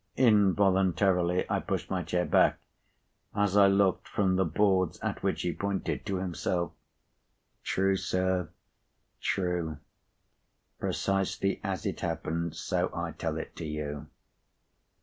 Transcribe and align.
Involuntarily, 0.17 1.45
I 1.47 1.59
pushed 1.59 1.91
my 1.91 2.01
chair 2.01 2.25
back, 2.25 2.57
as 3.35 3.55
I 3.55 3.67
looked 3.67 4.07
from 4.07 4.35
the 4.35 4.45
boards 4.45 4.99
at 5.01 5.21
which 5.21 5.43
he 5.43 5.53
pointed, 5.53 6.07
to 6.07 6.15
himself. 6.15 6.71
"True, 7.63 7.95
sir. 7.95 8.49
True. 9.19 9.77
Precisely 10.79 11.61
as 11.63 11.85
it 11.85 11.99
happened, 11.99 12.55
so 12.55 12.89
I 12.95 13.11
tell 13.11 13.37
it 13.37 13.59
you." 13.61 14.07